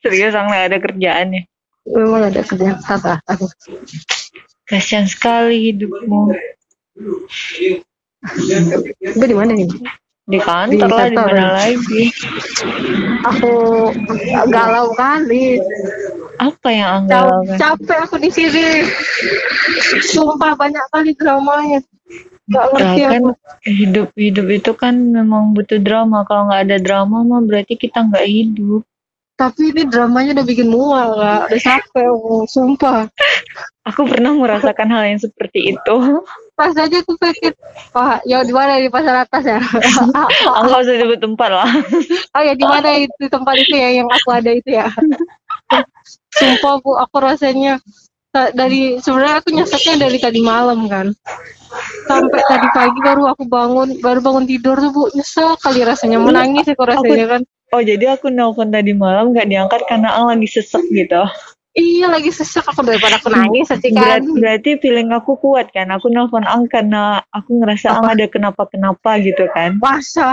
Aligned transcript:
Serius 0.00 0.32
nggak 0.32 0.64
ada 0.72 0.78
kerjaannya. 0.80 1.42
Memang 1.88 2.28
ada 2.28 2.42
kerjaan 2.44 2.80
apa? 2.84 3.20
Kasian 4.68 5.08
sekali 5.08 5.72
hidupmu. 5.72 6.32
Gue 9.16 9.26
di 9.26 9.36
mana 9.36 9.52
nih? 9.56 9.68
Di 10.30 10.38
kantor 10.38 10.88
Di 10.88 10.94
lah, 10.94 11.06
di 11.10 11.16
mana 11.18 11.46
lagi? 11.58 12.02
Aku 13.26 13.52
galau 14.46 14.94
kali. 14.94 15.58
Apa 16.40 16.68
yang 16.72 17.04
anggal 17.04 17.44
kan? 17.44 17.58
capek 17.58 17.98
aku 18.06 18.16
di 18.22 18.30
sini. 18.30 18.86
Sumpah 20.08 20.54
banyak 20.54 20.84
kali 20.94 21.12
dramanya. 21.18 21.82
Gak 22.50 22.66
ngerti 22.74 23.00
kan 23.06 23.22
aku. 23.22 23.30
hidup 23.62 24.08
hidup 24.18 24.46
itu 24.50 24.72
kan 24.74 24.94
memang 24.96 25.52
butuh 25.52 25.78
drama. 25.82 26.22
Kalau 26.24 26.48
nggak 26.48 26.62
ada 26.66 26.76
drama 26.78 27.22
mah 27.26 27.42
berarti 27.42 27.74
kita 27.76 28.06
nggak 28.06 28.26
hidup. 28.26 28.82
Tapi 29.40 29.72
ini 29.72 29.88
dramanya 29.88 30.36
udah 30.36 30.46
bikin 30.46 30.68
mual 30.68 31.16
kak. 31.16 31.40
Udah 31.48 31.60
capek 31.64 32.06
aku. 32.12 32.44
Sumpah. 32.44 33.08
Aku 33.88 34.04
pernah 34.04 34.36
merasakan 34.36 34.92
hal 34.92 35.08
yang 35.08 35.16
seperti 35.16 35.72
itu. 35.72 35.96
Pas 36.52 36.76
aja 36.76 36.96
aku 37.00 37.16
pikir. 37.16 37.56
Wah 37.96 38.20
ya 38.28 38.44
di 38.44 38.52
mana 38.52 38.76
di 38.76 38.92
pasar 38.92 39.24
atas 39.24 39.48
ya? 39.48 39.56
Aku 40.60 40.68
usah 40.68 40.84
sebut 41.00 41.16
tempat 41.16 41.48
lah. 41.48 41.72
oh 42.36 42.42
ya 42.44 42.52
di 42.52 42.66
mana 42.68 43.00
itu 43.00 43.24
tempat 43.32 43.56
itu 43.56 43.72
ya 43.80 44.04
yang 44.04 44.08
aku 44.12 44.28
ada 44.28 44.52
itu 44.52 44.76
ya? 44.76 44.92
Sumpah 46.36 46.84
bu, 46.84 47.00
aku 47.00 47.16
rasanya 47.24 47.80
dari 48.30 49.00
sebenarnya 49.00 49.42
aku 49.42 49.48
nyeseknya 49.50 50.06
dari 50.06 50.18
tadi 50.22 50.40
malam 50.44 50.86
kan 50.86 51.10
sampai 52.06 52.40
tadi 52.46 52.68
pagi 52.74 52.98
baru 53.02 53.30
aku 53.34 53.46
bangun 53.46 53.98
baru 53.98 54.22
bangun 54.22 54.46
tidur 54.46 54.78
tuh 54.78 54.90
bu 54.94 55.02
nyesel 55.14 55.54
kali 55.58 55.82
rasanya 55.82 56.18
menangis 56.22 56.66
aku 56.70 56.82
rasanya 56.86 57.26
kan 57.38 57.42
Oh 57.70 57.82
jadi 57.82 58.18
aku 58.18 58.34
nelpon 58.34 58.74
tadi 58.74 58.90
malam 58.90 59.30
nggak 59.30 59.46
diangkat 59.46 59.80
karena 59.86 60.10
Ang 60.18 60.34
lagi 60.34 60.48
sesek 60.50 60.82
gitu. 60.90 61.22
iya 61.70 62.10
lagi 62.10 62.34
sesek 62.34 62.66
aku 62.66 62.82
daripada 62.82 63.22
aku 63.22 63.30
nangis 63.30 63.70
aja 63.70 63.78
Berat, 63.78 64.26
kan 64.26 64.34
berarti 64.42 64.70
feeling 64.82 65.14
aku 65.14 65.38
kuat 65.38 65.70
kan. 65.70 65.86
Aku 65.94 66.10
nelpon 66.10 66.42
Ang 66.42 66.66
karena 66.66 67.22
aku 67.30 67.62
ngerasa 67.62 67.94
Ang 67.94 68.18
ada 68.18 68.26
kenapa-kenapa 68.26 69.22
gitu 69.22 69.46
kan. 69.54 69.78
masa 69.78 70.30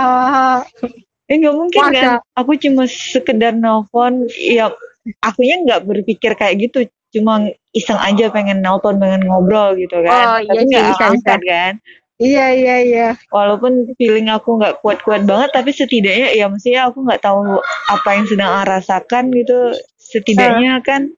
Eh 1.30 1.36
nggak 1.38 1.54
mungkin 1.54 1.82
Masa? 1.92 1.94
kan. 1.94 2.08
Aku 2.42 2.58
cuma 2.58 2.90
sekedar 2.90 3.54
nelpon. 3.54 4.26
Ya 4.34 4.74
akunya 5.22 5.62
nggak 5.62 5.86
berpikir 5.86 6.34
kayak 6.34 6.58
gitu. 6.58 6.90
Cuma 7.14 7.46
iseng 7.70 7.96
aja 8.02 8.28
pengen 8.34 8.58
nelpon, 8.60 8.98
pengen 8.98 9.24
ngobrol 9.30 9.78
gitu 9.78 9.94
Oh, 9.94 10.04
kan. 10.04 10.42
iya 10.42 10.50
Tapi 10.50 10.58
sih, 10.58 10.68
nggak 10.74 10.84
bisa, 10.90 11.04
angkat 11.06 11.40
kan. 11.46 11.72
Iya 12.18 12.46
iya 12.54 12.76
iya. 12.82 13.08
Walaupun 13.30 13.94
feeling 13.98 14.28
aku 14.30 14.58
nggak 14.58 14.82
kuat-kuat 14.82 15.24
banget, 15.24 15.50
tapi 15.54 15.70
setidaknya 15.70 16.34
ya 16.34 16.46
maksudnya 16.50 16.90
aku 16.90 17.06
nggak 17.06 17.22
tahu 17.22 17.62
apa 17.90 18.08
yang 18.14 18.26
sedang 18.26 18.50
Ang 18.50 18.66
rasakan 18.66 19.24
gitu. 19.34 19.74
Setidaknya 19.98 20.82
kan 20.82 21.14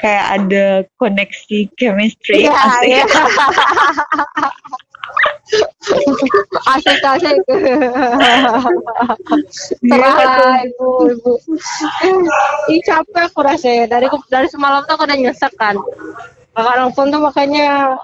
kayak 0.00 0.26
ada 0.40 0.66
koneksi 0.96 1.68
chemistry 1.76 2.48
iya 2.48 2.54
asik. 2.56 2.88
iya. 2.88 3.04
Asik 6.68 7.00
asik. 7.00 7.36
Terah, 9.80 10.60
ibu 10.64 10.88
ibu. 11.08 11.32
Ih 12.68 12.80
capek 12.84 13.32
aku 13.32 13.40
rasanya. 13.40 13.88
Dari 13.88 14.06
dari 14.28 14.48
semalam 14.52 14.84
tuh 14.84 14.94
aku 15.00 15.08
udah 15.08 15.16
nyesek 15.16 15.52
kan. 15.56 15.76
Kakak 16.52 16.74
nelfon 16.76 17.08
tuh 17.14 17.20
makanya 17.22 17.96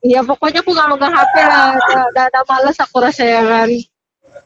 ya 0.00 0.20
pokoknya 0.22 0.60
aku 0.60 0.70
nggak 0.70 0.88
megang 0.88 1.10
HP 1.12 1.34
lah 1.40 1.64
udah, 1.72 2.02
udah, 2.08 2.24
udah 2.28 2.42
males 2.44 2.78
aku 2.78 2.96
rasanya 2.98 3.40
kan 3.44 3.68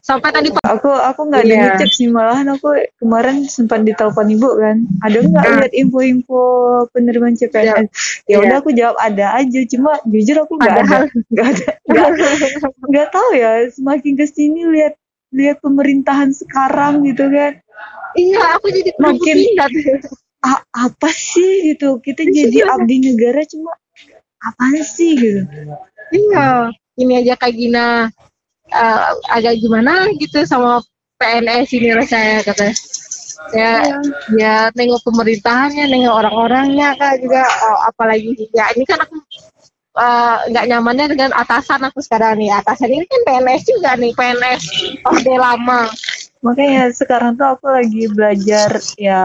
sampai 0.01 0.29
tadi 0.29 0.49
pak 0.49 0.65
Aku 0.65 0.89
aku 0.89 1.21
nggak 1.23 1.41
ada 1.41 1.47
Iya. 1.49 1.63
ngecek 1.69 1.91
sih 1.93 2.07
malahan 2.07 2.47
aku 2.49 2.67
kemarin 2.97 3.45
sempat 3.45 3.83
ditelepon 3.83 4.27
ibu 4.27 4.49
kan. 4.53 4.77
Ada 4.99 5.17
nggak 5.21 5.45
Ah. 5.45 5.55
lihat 5.61 5.73
info-info 5.73 6.41
penerimaan 6.89 7.37
CPNS? 7.37 7.87
Ya 8.25 8.35
Iya. 8.35 8.37
udah 8.41 8.55
aku 8.57 8.69
jawab 8.73 8.97
ada 8.97 9.37
aja. 9.37 9.59
Cuma 9.63 9.95
jujur 10.03 10.37
aku 10.39 10.57
nggak 10.57 10.75
ada 10.75 10.83
nggak 11.31 11.47
ada 11.47 11.67
nggak 11.85 12.07
nggak 12.83 13.07
tahu 13.09 13.29
ya. 13.33 13.51
Semakin 13.69 14.13
ke 14.13 14.25
sini 14.25 14.61
lihat 14.65 14.93
lihat 15.29 15.57
pemerintahan 15.59 16.31
sekarang 16.31 17.05
gitu 17.05 17.23
kan. 17.25 17.63
iya 18.13 18.43
aku 18.53 18.67
jadi 18.69 18.91
Makin- 18.97 19.55
A- 20.43 20.65
apa 20.83 21.09
sih 21.09 21.71
gitu? 21.71 21.97
Kita 21.97 22.21
Iya. 22.21 22.33
jadi 22.43 22.57
abdi 22.67 22.95
negara 22.99 23.39
cuma 23.45 23.71
apaan 24.43 24.83
sih 24.83 25.15
gitu? 25.15 25.41
iya 26.11 26.69
ini 26.99 27.13
aja 27.23 27.33
kayak 27.39 27.55
gina 27.55 27.87
eh, 28.69 28.99
agak 29.31 29.57
gimana 29.59 30.11
gitu 30.19 30.43
sama 30.43 30.83
PNS 31.17 31.69
ini 31.77 31.89
rasanya 31.95 32.43
kata 32.43 32.75
ya 33.53 33.99
ya 34.39 34.55
nengok 34.75 35.03
pemerintahannya 35.03 35.85
nengok 35.89 36.15
orang-orangnya 36.15 36.95
kak 36.95 37.19
juga 37.23 37.43
oh, 37.43 37.79
apalagi 37.91 38.33
ya 38.55 38.71
ini 38.75 38.83
kan 38.87 39.03
aku 39.03 39.15
eh, 39.93 40.37
nggak 40.49 40.65
nyamannya 40.69 41.05
dengan 41.13 41.31
atasan 41.37 41.85
aku 41.85 42.01
sekarang 42.01 42.41
nih. 42.41 42.49
Atasan 42.49 42.89
ini 42.89 43.05
kan 43.05 43.21
PNS 43.29 43.63
juga 43.69 43.93
nih 43.93 44.11
PNS 44.17 44.63
orde 45.05 45.35
lama. 45.37 45.85
Makanya 46.43 46.91
sekarang 46.91 47.39
tuh 47.39 47.55
aku 47.55 47.71
lagi 47.71 48.09
belajar 48.11 48.69
ya 48.99 49.21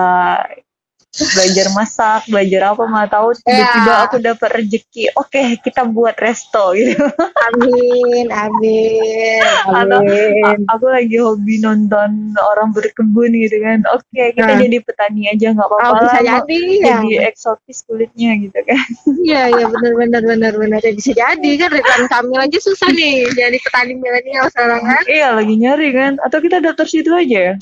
belajar 1.10 1.66
masak, 1.72 2.28
belajar 2.28 2.60
apa 2.70 2.84
mah 2.84 3.08
tahu 3.08 3.32
tiba-tiba 3.41 3.91
Ya. 3.91 4.04
aku 4.04 4.16
dapat 4.20 4.50
rezeki. 4.54 5.04
Oke, 5.16 5.56
kita 5.58 5.82
buat 5.84 6.14
resto 6.14 6.76
gitu. 6.76 7.00
amin 7.48 8.28
amin 8.28 9.41
Atau 9.66 9.98
amin 9.98 10.58
aku 10.69 10.86
lagi 10.86 11.16
hobi 11.16 11.58
nonton 11.58 12.10
orang 12.36 12.70
berkebun 12.70 13.32
gitu 13.34 13.56
kan. 13.58 13.82
Oke, 13.91 14.30
kita 14.32 14.52
Nah. 14.52 14.60
jadi 14.60 14.76
petani 14.78 15.22
aja 15.26 15.48
nggak 15.50 15.64
apa-apa 15.66 15.88
oh, 15.88 16.00
bisa 16.04 16.19
lah. 16.19 16.24
jadi 16.44 16.60
ya 16.78 16.96
Jadi 17.00 17.14
eksotis 17.25 17.78
kulitnya 17.82 18.30
gitu 18.38 18.60
kan. 18.62 18.84
Iya 19.19 19.42
iya 19.50 19.64
benar 19.66 19.92
benar 19.96 20.22
benar 20.22 20.52
benar 20.54 20.80
ya, 20.80 20.92
bisa 20.92 21.12
jadi 21.12 21.50
kan 21.58 21.69
Ridwan 21.72 22.04
Kamil 22.06 22.38
aja 22.38 22.58
susah 22.58 22.88
nih 22.88 23.28
jadi 23.32 23.56
petani 23.58 23.92
milenial 23.96 24.46
sekarang 24.52 24.84
kan. 24.84 25.02
iya, 25.08 25.32
lagi 25.32 25.54
nyari 25.56 25.88
kan. 25.90 26.12
Atau 26.20 26.38
kita 26.40 26.60
daftar 26.60 26.84
situ 26.84 27.10
aja 27.10 27.52
ya. 27.52 27.54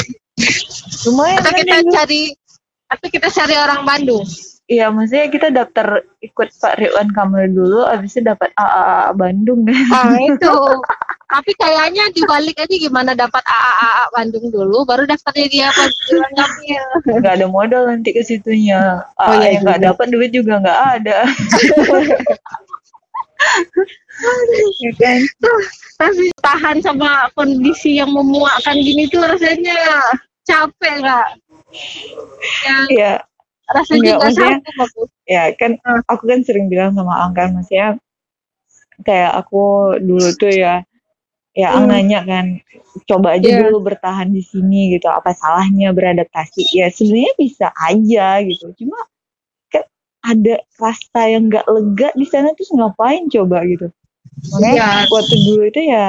Lumayan 1.06 1.40
Atau 1.40 1.50
kan 1.54 1.58
kita 1.62 1.76
ya, 1.80 1.90
cari 1.94 2.22
atau 2.86 3.06
kita 3.10 3.28
cari 3.30 3.54
orang 3.58 3.82
Bandung. 3.82 4.26
Iya, 4.66 4.90
maksudnya 4.90 5.30
kita 5.30 5.48
daftar 5.54 6.02
ikut 6.18 6.50
Pak 6.58 6.74
Ridwan 6.82 7.06
Kamil 7.14 7.54
dulu, 7.54 7.86
abis 7.86 8.18
itu 8.18 8.26
dapat 8.26 8.50
AAA 8.58 9.14
Bandung. 9.14 9.62
Ah 9.94 10.18
itu. 10.18 10.54
Tapi 11.26 11.50
kayaknya 11.58 12.10
dibalik 12.14 12.58
aja 12.58 12.74
gimana 12.74 13.14
dapat 13.14 13.46
AAA 13.46 14.10
Bandung 14.10 14.46
dulu 14.50 14.82
baru 14.82 15.06
daftar 15.06 15.30
jadi 15.38 15.70
apa 15.70 15.86
Ridwan 15.86 16.32
Kamil. 16.34 16.86
nggak 17.22 17.34
ada 17.38 17.46
modal 17.46 17.86
nanti 17.86 18.10
ke 18.10 18.26
situnya. 18.26 19.06
Oh, 19.22 19.38
iya 19.38 19.54
yang 19.54 19.62
nggak 19.62 19.78
juga. 19.78 19.86
dapat 19.94 20.06
duit 20.10 20.30
juga 20.34 20.58
nggak 20.58 20.80
ada. 20.98 21.18
ya 24.82 24.90
kan? 24.98 25.20
Tapi 25.94 26.24
tahan 26.42 26.82
sama 26.82 27.30
kondisi 27.38 28.02
yang 28.02 28.10
memuakkan 28.10 28.74
gini 28.82 29.06
tuh 29.06 29.22
rasanya 29.22 29.78
capek 30.42 31.06
nggak? 31.06 31.28
Ya, 32.64 32.76
Iya, 32.88 33.12
rasanya 33.66 34.16
Nggak, 34.16 34.18
maksudnya- 34.22 34.60
ya 35.26 35.42
kan. 35.58 35.72
Ah. 35.82 36.00
Aku 36.06 36.24
kan 36.30 36.40
sering 36.46 36.70
bilang 36.70 36.94
sama 36.94 37.14
Angga, 37.26 37.50
maksudnya 37.50 37.98
kayak 39.02 39.32
aku 39.34 39.96
dulu 40.00 40.28
tuh 40.38 40.52
ya, 40.54 40.86
ya 41.52 41.68
Ang 41.74 41.88
Hmm. 41.88 41.92
nanya 41.98 42.20
kan, 42.22 42.46
coba 43.04 43.36
aja 43.36 43.48
Iya. 43.48 43.58
dulu 43.66 43.82
bertahan 43.82 44.30
di 44.30 44.40
sini 44.40 44.94
gitu. 44.94 45.08
Apa 45.10 45.34
salahnya 45.34 45.90
beradaptasi? 45.90 46.70
Ya 46.76 46.86
sebenarnya 46.88 47.34
bisa 47.36 47.66
aja 47.74 48.40
gitu. 48.44 48.70
Cuma 48.78 48.96
kan 49.68 49.84
ada 50.22 50.62
rasa 50.78 51.20
yang 51.26 51.48
nggak 51.50 51.66
lega 51.66 52.08
di 52.14 52.26
sana 52.28 52.54
terus 52.54 52.70
ngapain 52.72 53.26
coba 53.26 53.64
gitu. 53.66 53.90
Makanya 54.54 54.76
Iya. 55.02 55.08
waktu 55.10 55.34
dulu 55.48 55.62
itu 55.66 55.80
ya 55.90 56.06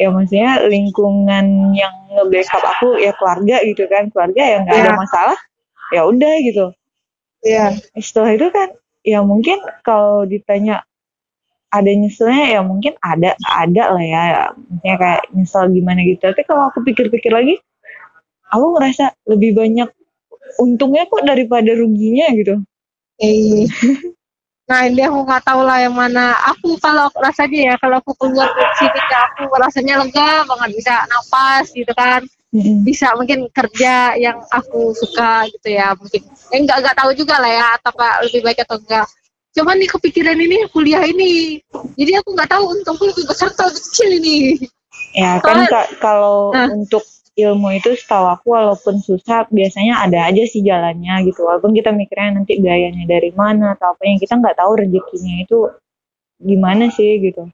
ya 0.00 0.08
maksudnya 0.10 0.66
lingkungan 0.66 1.72
yang 1.74 1.94
nge-backup 2.14 2.62
aku 2.62 2.98
ya 2.98 3.14
keluarga 3.18 3.62
gitu 3.66 3.84
kan. 3.90 4.10
Keluarga 4.10 4.42
ya 4.42 4.56
nggak 4.64 4.74
ada 4.74 4.90
Iya. 4.90 4.98
masalah. 4.98 5.38
Ya 5.92 6.02
udah 6.08 6.34
gitu. 6.42 6.66
Iya. 7.44 7.76
setelah 8.00 8.32
itu 8.32 8.48
kan 8.48 8.72
ya 9.04 9.20
mungkin 9.20 9.60
kalau 9.84 10.24
ditanya 10.24 10.80
ada 11.68 11.90
nyeselnya 11.92 12.56
ya 12.56 12.60
mungkin 12.64 12.96
ada 13.04 13.36
ada 13.44 13.84
lah 13.92 14.04
ya. 14.04 14.22
Maksudnya 14.56 14.94
kayak 14.96 15.22
nyesel 15.36 15.64
gimana 15.74 16.00
gitu. 16.08 16.24
Tapi 16.24 16.42
kalau 16.48 16.72
aku 16.72 16.80
pikir-pikir 16.86 17.28
lagi 17.34 17.60
aku 18.48 18.78
ngerasa 18.78 19.12
lebih 19.28 19.58
banyak 19.58 19.88
untungnya 20.62 21.04
kok 21.10 21.26
daripada 21.26 21.74
ruginya 21.74 22.30
gitu. 22.32 22.62
Eh, 23.20 23.66
nah 24.64 24.80
ini 24.88 25.04
aku 25.04 25.28
nggak 25.28 25.44
tahu 25.44 25.60
lah 25.60 25.78
yang 25.78 25.92
mana. 25.92 26.32
Aku 26.50 26.80
kalau 26.80 27.12
rasanya 27.20 27.72
ya 27.72 27.74
kalau 27.76 28.00
aku 28.00 28.16
keluar 28.16 28.48
dari 28.48 28.72
sini 28.80 29.00
ya 29.12 29.20
aku 29.28 29.42
rasanya 29.54 29.94
lega 30.00 30.44
banget 30.48 30.70
bisa 30.72 30.94
napas 31.04 31.68
gitu 31.70 31.92
kan. 31.92 32.24
Bisa 32.86 33.12
mungkin 33.18 33.50
kerja 33.50 34.14
yang 34.14 34.38
aku 34.48 34.94
suka 34.94 35.44
gitu 35.50 35.74
ya 35.74 35.92
mungkin. 35.92 36.22
Eh 36.48 36.58
nggak 36.62 36.80
nggak 36.80 36.96
tahu 36.96 37.10
juga 37.12 37.36
lah 37.42 37.50
ya 37.50 37.66
apakah 37.76 38.22
lebih 38.24 38.40
baik 38.40 38.62
atau 38.64 38.78
enggak. 38.80 39.04
Cuman 39.54 39.78
nih 39.78 39.90
kepikiran 39.90 40.38
ini 40.38 40.56
kuliah 40.70 41.02
ini. 41.04 41.58
Jadi 41.94 42.12
aku 42.18 42.32
nggak 42.32 42.50
tahu 42.50 42.64
untungku 42.72 43.04
lebih 43.10 43.26
besar 43.26 43.52
atau 43.52 43.68
lebih 43.68 43.82
kecil 43.84 44.08
ini. 44.22 44.38
ya 45.14 45.38
kan 45.38 45.62
ka- 45.70 45.92
kalau 46.02 46.50
Nah. 46.50 46.70
untuk 46.74 47.02
ilmu 47.34 47.74
itu 47.74 47.98
setahu 47.98 48.30
aku 48.30 48.54
walaupun 48.54 49.02
susah 49.02 49.50
biasanya 49.50 50.06
ada 50.06 50.30
aja 50.30 50.46
sih 50.46 50.62
jalannya 50.62 51.26
gitu. 51.26 51.42
Walaupun 51.42 51.74
kita 51.74 51.90
mikirnya 51.90 52.38
nanti 52.38 52.62
biayanya 52.62 53.04
dari 53.10 53.34
mana 53.34 53.74
atau 53.74 53.94
apa 53.94 54.02
yang 54.06 54.22
kita 54.22 54.38
nggak 54.38 54.54
tahu 54.54 54.72
rezekinya 54.78 55.34
itu 55.42 55.58
gimana 56.38 56.94
sih 56.94 57.18
gitu. 57.18 57.50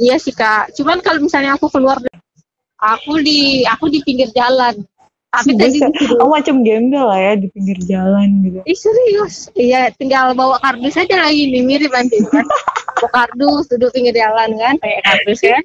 Iya 0.00 0.16
sih 0.16 0.32
kak. 0.32 0.72
Cuman 0.72 1.04
kalau 1.04 1.20
misalnya 1.20 1.60
aku 1.60 1.68
keluar 1.68 2.00
aku 2.80 3.20
di 3.20 3.68
aku 3.68 3.92
di 3.92 4.00
pinggir 4.00 4.32
jalan. 4.32 4.80
Tapi 5.28 5.52
tadi 5.60 5.84
Buset. 5.84 6.16
oh 6.24 6.32
macam 6.32 6.64
gembel 6.64 7.04
lah 7.04 7.20
ya 7.20 7.32
di 7.36 7.52
pinggir 7.52 7.76
jalan 7.84 8.48
gitu. 8.48 8.64
Ih 8.64 8.78
serius, 8.80 9.52
iya 9.52 9.92
tinggal 9.92 10.32
bawa 10.32 10.56
kardus 10.56 10.96
aja 10.96 11.20
lagi 11.20 11.52
nih 11.52 11.60
mirip 11.68 11.92
nanti 11.92 12.16
kan. 12.24 12.48
bawa 13.04 13.10
kardus 13.12 13.68
duduk 13.68 13.92
pinggir 13.92 14.16
jalan 14.16 14.56
kan? 14.56 14.80
Kayak 14.80 15.04
kardus 15.04 15.40
ya. 15.44 15.60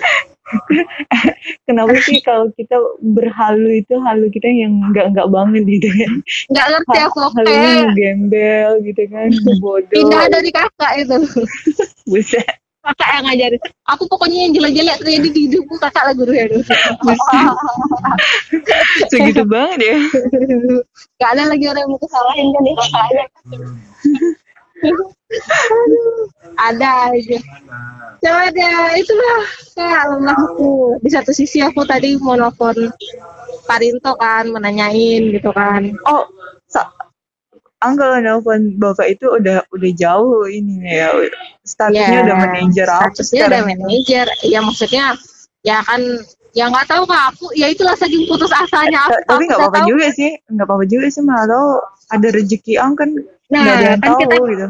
kenapa 1.68 1.94
sih 2.04 2.20
kalau 2.24 2.52
kita 2.56 2.76
berhalu 3.00 3.80
itu 3.84 3.94
halu 4.00 4.28
kita 4.28 4.48
yang 4.48 4.72
nggak 4.92 5.12
nggak 5.16 5.28
banget 5.32 5.62
gitu 5.68 5.88
kan 5.88 6.12
Nggak 6.52 6.66
ngerti 6.72 6.98
aku 7.08 7.18
halunya 7.24 7.60
kayak 7.60 7.90
gembel 7.96 8.70
gitu 8.84 9.02
kan 9.08 9.30
bodoh 9.60 9.92
pindah 9.92 10.24
dari 10.28 10.50
kakak 10.52 10.92
itu. 11.00 11.16
buset 12.10 12.48
kakak 12.82 13.08
yang 13.14 13.24
ngajarin. 13.30 13.62
Aku 13.94 14.10
pokoknya 14.10 14.38
yang 14.42 14.52
jelek-jelek 14.58 14.96
terjadi 14.98 15.28
di 15.30 15.40
hidupku 15.46 15.74
kakak 15.78 16.02
lah 16.02 16.14
gurunya 16.18 16.50
dulu. 16.50 16.66
segitu 19.12 19.42
banget 19.46 19.78
ya 19.80 19.98
Gak 21.22 21.30
ada 21.38 21.42
lagi 21.46 21.64
orang 21.70 21.86
yang 21.86 21.92
mau 21.94 22.00
kesalahin 22.02 22.46
kan 22.50 22.62
ya 22.66 22.74
kakak 22.74 23.02
aja. 23.06 23.24
Ada 26.58 26.88
aja. 27.10 27.38
Coba 28.22 28.54
ya 28.54 28.74
itulah 28.98 29.40
kayak 29.74 30.02
aku. 30.36 30.96
Di 31.02 31.10
satu 31.10 31.34
sisi 31.34 31.58
aku 31.58 31.82
tadi 31.82 32.14
mau 32.20 32.38
nelfon 32.38 32.92
Parinto 33.62 34.18
kan, 34.18 34.50
menanyain 34.50 35.30
gitu 35.30 35.50
kan. 35.54 35.94
oh 36.06 36.26
sa 36.66 36.90
Angga 37.82 38.22
nelfon 38.22 38.78
bapak 38.78 39.18
itu 39.18 39.26
udah 39.26 39.66
udah 39.74 39.90
jauh 39.98 40.46
ini 40.46 40.86
ya 40.86 41.10
statusnya 41.66 42.14
Ya, 42.14 42.22
udah 42.26 42.36
manajer 42.38 42.86
apa 42.86 43.10
statusnya 43.10 43.42
udah 43.50 43.62
manajer 43.66 44.26
ya 44.46 44.60
maksudnya 44.62 45.04
ya 45.66 45.82
kan 45.82 45.98
ya 46.54 46.70
nggak 46.70 46.86
tahu 46.86 47.02
kak 47.08 47.22
aku 47.34 47.46
ya 47.58 47.66
itulah 47.72 47.98
saking 47.98 48.28
putus 48.30 48.54
asanya 48.54 49.08
aku 49.08 49.18
tapi 49.26 49.42
nggak 49.50 49.58
apa-apa 49.58 49.80
juga 49.88 50.06
sih 50.14 50.30
nggak 50.46 50.66
apa-apa 50.68 50.84
juga 50.86 51.06
sih 51.10 51.22
malah 51.26 51.82
ada 52.12 52.28
rezeki 52.30 52.78
ang 52.78 52.94
kan 52.94 53.10
nah 53.52 53.60
nggak 53.60 53.76
ada 53.76 53.84
yang 53.84 54.00
kan 54.00 54.08
tahu 54.08 54.16
kita 54.18 54.36
gitu. 54.48 54.66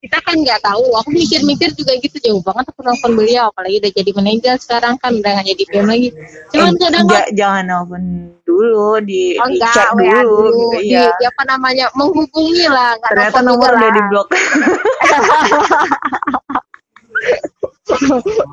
kita 0.00 0.18
kan 0.20 0.36
nggak 0.38 0.60
tahu. 0.60 0.84
Aku 0.96 1.08
mikir-mikir 1.10 1.68
juga 1.72 1.92
gitu 1.96 2.16
jauh 2.20 2.40
banget 2.40 2.68
aku 2.68 2.80
nelfon 2.80 3.12
beliau 3.12 3.48
apalagi 3.48 3.80
udah 3.80 3.92
jadi 3.94 4.10
manajer 4.12 4.56
sekarang 4.56 4.96
kan 4.96 5.12
udah 5.14 5.30
nggak 5.30 5.46
jadi 5.50 5.62
PM 5.66 5.86
lagi. 5.86 6.08
Cuman 6.50 6.72
Eh, 6.72 6.78
kadang 6.78 7.04
ja- 7.06 7.30
jangan 7.34 7.64
nelfon 7.66 8.04
dulu 8.42 9.00
di, 9.00 9.36
Oh 9.36 9.44
di 9.46 9.56
enggak, 9.56 9.72
chat 9.72 9.92
dulu, 9.92 10.20
dulu, 10.20 10.48
gitu 10.50 10.78
di, 10.78 10.88
iya. 10.90 11.12
di 11.12 11.24
apa 11.24 11.42
namanya 11.46 11.86
menghubungi 11.92 12.66
lah, 12.66 12.92
ternyata 13.02 13.40
nomor 13.40 13.70
udah 13.70 13.90
di 13.90 14.02
blok 14.06 14.26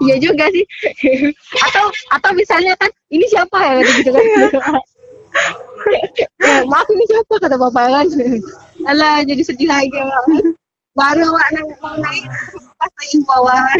Iya 0.02 0.16
juga 0.20 0.50
sih. 0.50 0.66
atau 1.62 1.86
atau 2.12 2.32
misalnya 2.34 2.74
kan 2.76 2.90
ini 3.08 3.26
siapa 3.26 3.54
ya? 3.56 3.74
Gitu 3.86 4.10
kan. 4.10 4.26
ya, 6.18 6.28
maaf 6.66 6.88
ini 6.90 7.06
siapa? 7.06 7.34
kata 7.38 7.56
bapak 7.56 7.86
kan. 7.88 8.08
Alah 8.88 9.20
jadi 9.28 9.44
sedih 9.44 9.68
lagi 9.68 9.92
baru 10.98 11.30
awak 11.30 11.48
nang 11.54 11.68
mau 11.78 11.96
naik 12.00 12.26
pas 12.80 12.92
lagi 12.98 13.18
bawahan. 13.28 13.80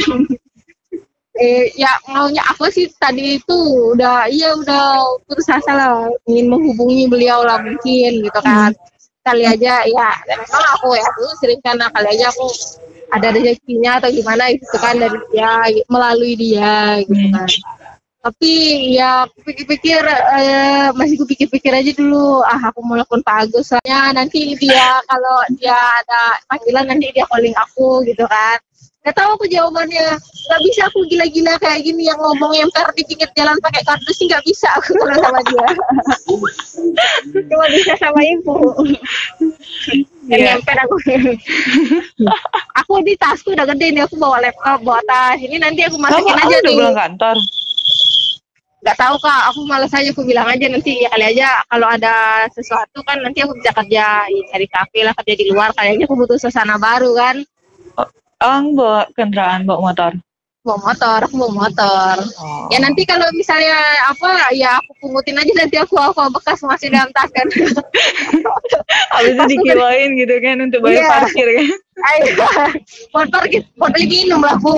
eh 1.38 1.70
ya 1.78 1.94
maunya 2.10 2.42
aku 2.50 2.66
sih 2.74 2.90
tadi 2.98 3.38
itu 3.38 3.58
udah 3.94 4.26
iya 4.28 4.54
udah 4.54 5.18
putus 5.26 5.48
asa 5.50 5.74
lah. 5.74 6.12
Ingin 6.28 6.52
menghubungi 6.52 7.08
beliau 7.08 7.42
lah 7.42 7.58
mungkin 7.64 8.22
gitu 8.22 8.40
kan. 8.44 8.76
Kali 9.24 9.44
aja 9.44 9.84
ya 9.88 10.10
memang 10.28 10.64
aku 10.78 10.94
ya 10.94 11.08
dulu 11.16 11.32
sering 11.40 11.62
karena 11.64 11.88
kali 11.92 12.08
aja 12.14 12.28
aku 12.32 12.48
ada 13.12 13.28
rezekinya 13.32 14.04
atau 14.04 14.12
gimana 14.12 14.52
gitu 14.52 14.78
kan 14.80 15.00
dari 15.00 15.20
dia 15.32 15.52
melalui 15.88 16.36
dia 16.36 17.00
gitu 17.08 17.28
kan 17.32 17.48
tapi 18.28 18.92
ya 19.00 19.24
aku 19.24 19.40
pikir-pikir 19.40 20.04
eh, 20.04 20.92
masih 21.00 21.16
aku 21.16 21.32
pikir-pikir 21.32 21.72
aja 21.72 21.92
dulu. 21.96 22.44
Ah 22.44 22.60
aku 22.68 22.84
mau 22.84 23.00
telepon 23.00 23.24
Pak 23.24 23.48
Agus 23.48 23.72
soalnya 23.72 24.12
nanti 24.12 24.52
dia 24.60 25.00
kalau 25.08 25.48
dia 25.56 25.72
ada 25.72 26.36
panggilan 26.52 26.92
nanti 26.92 27.08
dia 27.16 27.24
calling 27.32 27.56
aku 27.56 28.04
gitu 28.04 28.28
kan. 28.28 28.60
Gak 29.08 29.16
tahu 29.16 29.40
aku 29.40 29.48
jawabannya. 29.48 30.20
Gak 30.20 30.62
bisa 30.68 30.92
aku 30.92 31.08
gila-gila 31.08 31.56
kayak 31.64 31.88
gini 31.88 32.12
yang 32.12 32.20
ngomong 32.20 32.52
yang 32.52 32.68
di 32.68 33.04
pinggir 33.08 33.32
jalan 33.32 33.56
pakai 33.64 33.80
kardus 33.88 34.20
sih 34.20 34.28
gak 34.28 34.44
bisa 34.44 34.68
aku 34.76 34.92
kalau 35.00 35.16
sama 35.24 35.40
dia. 35.48 35.68
Cuma 37.32 37.66
bisa 37.72 37.94
sama 37.96 38.20
ibu. 38.28 38.56
Iya. 40.28 40.60
nyamper 40.60 40.78
aku. 40.84 40.96
Aku 42.84 43.00
di 43.08 43.16
tasku 43.16 43.56
udah 43.56 43.64
gede 43.72 43.96
nih 43.96 44.04
aku 44.04 44.20
bawa 44.20 44.44
laptop 44.44 44.84
bawa 44.84 45.00
tas. 45.08 45.40
Ini 45.40 45.56
nanti 45.64 45.88
aku 45.88 45.96
masukin 45.96 46.36
kamu 46.36 46.44
aja 46.44 46.58
udah 46.60 46.68
nih 46.68 46.76
pulang 46.76 47.00
kantor 47.00 47.40
nggak 48.84 48.98
tahu 48.98 49.16
kak. 49.22 49.42
Aku 49.54 49.60
malas 49.66 49.94
aja 49.94 50.10
aku 50.14 50.24
bilang 50.28 50.48
aja 50.50 50.66
nanti 50.70 51.02
ya 51.02 51.10
kali 51.10 51.26
aja 51.34 51.48
kalau 51.72 51.88
ada 51.90 52.46
sesuatu 52.54 53.00
kan 53.08 53.18
nanti 53.24 53.42
aku 53.42 53.58
bisa 53.58 53.72
kerja 53.74 54.28
ya, 54.28 54.42
cari 54.54 54.68
kafe 54.70 55.00
lah 55.06 55.14
kerja 55.24 55.34
di 55.34 55.46
luar. 55.50 55.70
Kayaknya 55.74 56.06
aku 56.06 56.16
butuh 56.16 56.38
suasana 56.38 56.78
baru 56.78 57.12
kan. 57.18 57.36
Ang 58.38 58.78
bawa 58.78 59.10
kendaraan 59.18 59.66
bawa 59.66 59.90
motor 59.90 60.14
mau 60.68 60.78
motor 60.78 61.20
aku 61.22 61.36
mau 61.36 61.48
motor 61.50 62.16
oh. 62.38 62.68
ya 62.68 62.78
nanti 62.78 63.02
kalau 63.04 63.24
misalnya 63.32 63.74
apa 64.06 64.52
ya 64.52 64.76
aku 64.76 64.92
pungutin 65.00 65.36
aja 65.36 65.54
nanti 65.56 65.76
aku 65.76 65.96
aku 65.96 66.20
bekas 66.30 66.60
masih 66.62 66.92
dalam 66.92 67.08
tas 67.12 67.32
kan 67.32 67.48
habis 69.16 69.32
itu 69.32 69.44
dikiloin 69.50 70.10
gitu 70.16 70.36
kan 70.38 70.56
untuk 70.60 70.80
bayar 70.82 71.00
Iya. 71.00 71.10
parkir 71.10 71.48
kan 71.50 71.68
Ayo, 71.98 72.30
motor 73.10 73.42
gitu 73.48 73.66
mau 73.74 73.90
beli 73.90 74.06
minum 74.06 74.38
lah 74.40 74.54
bu 74.56 74.76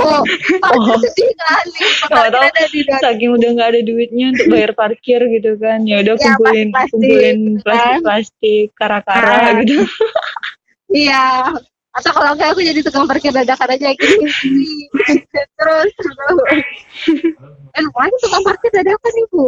parkir 0.55 0.87
Oh. 0.87 0.99
sedih 1.01 1.31
kali 1.35 1.83
tahu, 2.31 2.47
saking 3.01 3.29
udah 3.33 3.49
nggak 3.51 3.69
ada 3.69 3.81
duitnya 3.81 4.25
untuk 4.31 4.47
bayar 4.47 4.71
parkir 4.71 5.19
gitu 5.27 5.51
kan 5.57 5.83
ya 5.83 5.99
udah 5.99 6.13
Ya, 6.13 6.21
kumpulin 6.21 6.67
plastik-plastik 6.69 6.93
kumpulin 6.93 7.35
gitu 7.35 7.59
kan. 7.59 7.63
plastik 7.65 7.99
plastik 8.05 8.67
kara-kara 8.73 9.33
Ah. 9.35 9.51
gitu 9.59 9.75
Iya. 10.89 11.25
Atau 11.89 12.13
kalau 12.13 12.37
enggak 12.37 12.53
aku 12.53 12.61
jadi 12.61 12.79
tukang 12.79 13.09
parkir 13.09 13.33
dadakan 13.33 13.73
aja 13.73 13.89
gini. 13.91 14.29
gini. 14.29 14.73
terus 15.57 15.89
terus. 15.97 16.39
Eh 17.69 17.85
lumayan 17.85 18.09
tukang 18.17 18.41
parkir 18.41 18.71
dadakan 18.73 19.13
ibu. 19.29 19.45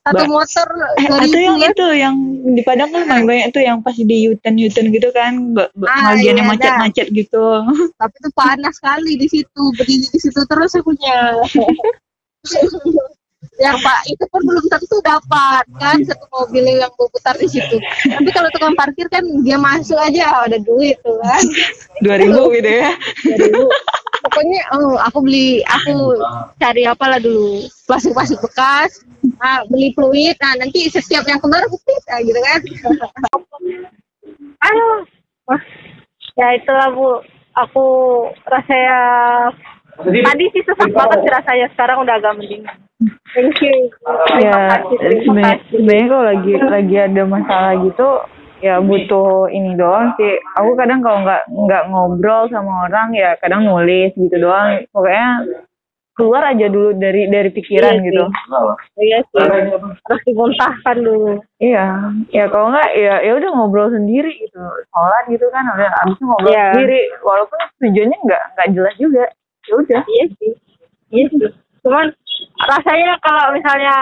Satu 0.00 0.24
Ba- 0.24 0.32
motor 0.32 0.68
Eh, 0.96 1.08
atau 1.08 1.40
yang 1.40 1.56
kan. 1.56 1.70
itu 1.72 1.86
yang 1.92 2.14
di 2.50 2.62
Padang 2.64 2.88
kan 2.88 3.04
paling 3.04 3.26
banyak 3.28 3.48
tuh 3.52 3.60
yang 3.60 3.80
pas 3.80 3.92
di 3.92 4.16
Yuten 4.24 4.56
Yuten 4.56 4.88
gitu 4.88 5.08
kan 5.12 5.52
Ah, 5.84 6.16
bagian 6.16 6.16
iya, 6.16 6.40
yang 6.40 6.48
macet-macet 6.48 7.12
gitu 7.12 7.44
Tapi 8.00 8.14
itu 8.16 8.30
panas 8.32 8.80
sekali 8.80 9.12
di 9.16 9.28
situ. 9.28 9.62
Berdiri 9.76 10.08
di 10.08 10.18
situ 10.18 10.40
terus 10.40 10.72
akunya. 10.72 11.36
yang 13.60 13.76
pak 13.80 14.04
itu 14.08 14.24
pun 14.28 14.40
belum 14.44 14.64
tentu 14.68 14.96
dapat 15.04 15.64
kan? 15.80 16.00
Satu 16.04 16.24
mobil 16.32 16.64
yang 16.64 16.92
berputar 16.96 17.36
di 17.40 17.48
situ. 17.48 17.76
Tapi 18.08 18.28
kalau 18.32 18.48
tukang 18.52 18.76
parkir 18.76 19.08
kan 19.08 19.24
dia 19.44 19.56
masuk 19.56 19.96
aja 19.96 20.48
ada 20.48 20.60
duit 20.60 20.96
tuh 21.00 21.16
kan. 21.20 21.44
dua 22.04 22.16
ribu 22.20 22.52
gitu 22.56 22.68
ya? 22.68 22.92
dulu 23.24 23.68
pokoknya 24.20 24.60
oh, 24.76 25.00
aku 25.00 25.18
beli 25.24 25.64
aku 25.64 26.20
cari 26.60 26.84
apalah 26.84 27.20
dulu. 27.20 27.64
Plastik 27.88 28.12
plastik 28.12 28.40
bekas 28.44 29.04
ah, 29.40 29.64
beli 29.68 29.92
fluid. 29.96 30.36
Nah 30.40 30.60
nanti 30.60 30.88
setiap 30.88 31.24
yang 31.24 31.40
keluar 31.40 31.64
aku 31.64 31.76
fit 31.84 32.04
ah, 32.12 32.20
gitu 32.20 32.40
kan? 32.40 32.60
Aduh. 34.68 35.00
Wah, 35.48 35.62
ya 36.38 36.46
itulah 36.60 36.88
bu. 36.94 37.08
Aku 37.58 37.84
rasanya 38.46 39.00
tadi 40.04 40.44
sih 40.52 40.62
sesak 40.64 40.90
banget 40.92 41.18
sih 41.22 41.30
rasanya 41.32 41.66
sekarang 41.74 42.02
udah 42.02 42.14
agak 42.16 42.34
mendingan 42.36 42.76
thank 43.32 43.56
you. 43.64 43.88
Ya 44.42 44.82
sebenarnya 45.70 46.06
kalau 46.10 46.24
lagi 46.26 46.52
lagi 46.60 46.96
ada 47.00 47.22
masalah 47.24 47.72
gitu 47.80 48.08
ya 48.60 48.76
butuh 48.76 49.48
ini 49.48 49.72
doang 49.72 50.12
sih. 50.20 50.36
Aku 50.60 50.76
kadang 50.76 51.00
kalau 51.00 51.24
nggak 51.24 51.48
nggak 51.48 51.82
ngobrol 51.88 52.44
sama 52.52 52.90
orang 52.92 53.16
ya 53.16 53.40
kadang 53.40 53.64
nulis 53.64 54.12
gitu 54.12 54.36
doang. 54.36 54.84
Pokoknya 54.92 55.48
keluar 56.12 56.52
aja 56.52 56.68
dulu 56.68 56.92
dari 57.00 57.32
dari 57.32 57.48
pikiran 57.48 57.96
Iya 57.96 58.00
sih. 58.04 58.06
gitu 58.12 58.24
iya 59.00 59.18
sih. 59.24 59.40
Harus 60.04 60.22
dimuntahkan 60.28 60.96
dulu. 61.00 61.40
Iya. 61.56 61.84
Ya 62.28 62.44
kalau 62.52 62.68
nggak 62.68 62.90
ya 63.00 63.14
ya 63.24 63.32
udah 63.40 63.50
ngobrol 63.56 63.88
sendiri 63.88 64.28
gitu. 64.36 64.60
Sholat 64.92 65.24
gitu 65.32 65.46
kan 65.48 65.64
udah 65.72 65.88
abis 66.04 66.18
ngobrol 66.20 66.52
Iya. 66.52 66.76
sendiri. 66.76 67.00
Walaupun 67.24 67.58
tujuannya 67.80 68.18
nggak 68.28 68.42
nggak 68.52 68.68
jelas 68.76 68.94
juga 69.00 69.24
ya 69.70 69.74
udah. 69.78 70.02
Iya 70.04 70.24
sih. 70.34 70.52
Iya 71.14 71.24
sih. 71.30 71.38
Cuman 71.80 72.10
rasanya 72.60 73.16
kalau 73.22 73.54
misalnya 73.54 73.94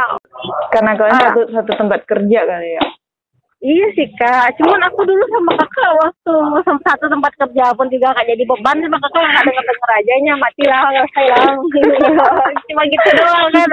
karena 0.73 0.93
kalian 0.97 1.15
Ah. 1.15 1.23
satu 1.31 1.41
satu 1.53 1.73
tempat 1.77 2.01
kerja 2.05 2.41
kali 2.43 2.69
ya 2.75 2.85
iya 3.59 3.87
sih 3.93 4.07
kak 4.15 4.55
cuman 4.57 4.81
aku 4.87 5.03
dulu 5.03 5.25
sama 5.27 5.53
kakak 5.59 5.93
waktu 5.99 6.35
sama 6.63 6.81
satu 6.87 7.07
tempat 7.07 7.33
kerja 7.37 7.75
pun 7.75 7.87
juga 7.89 8.15
gak 8.15 8.29
jadi 8.29 8.45
beban 8.47 8.79
sama 8.79 8.99
kakak 9.03 9.23
nggak 9.25 9.45
denger 9.45 9.65
denger 9.67 9.91
ajanya 9.99 10.33
matilah 10.37 10.81
selesai 10.87 11.27
lah 11.35 11.45
cuma 12.71 12.83
gitu 12.87 13.09
doang 13.15 13.51
kan 13.51 13.71